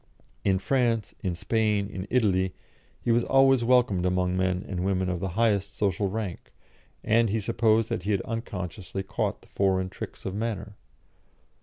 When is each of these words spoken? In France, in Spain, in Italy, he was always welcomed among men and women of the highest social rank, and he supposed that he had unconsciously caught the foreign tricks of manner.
In 0.43 0.57
France, 0.57 1.13
in 1.21 1.35
Spain, 1.35 1.87
in 1.87 2.07
Italy, 2.09 2.55
he 3.03 3.11
was 3.11 3.23
always 3.23 3.63
welcomed 3.63 4.03
among 4.03 4.35
men 4.35 4.65
and 4.67 4.83
women 4.83 5.09
of 5.09 5.19
the 5.19 5.29
highest 5.37 5.77
social 5.77 6.09
rank, 6.09 6.51
and 7.03 7.29
he 7.29 7.39
supposed 7.39 7.89
that 7.89 8.01
he 8.01 8.09
had 8.09 8.21
unconsciously 8.21 9.03
caught 9.03 9.43
the 9.43 9.47
foreign 9.47 9.89
tricks 9.89 10.25
of 10.25 10.33
manner. 10.33 10.73